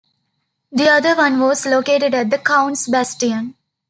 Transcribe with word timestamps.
The 0.71 0.89
other 0.89 1.15
one 1.15 1.39
was 1.39 1.63
located 1.67 2.15
at 2.15 2.31
the 2.31 2.39
Count's 2.39 2.87
Bastion. 2.87 3.53